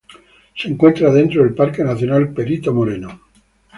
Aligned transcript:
Se 0.55 0.67
encuentra 0.67 1.13
dentro 1.13 1.43
del 1.43 1.53
Parque 1.53 1.83
Nacional 1.83 2.33
Perito 2.33 2.73
Moreno. 2.73 3.21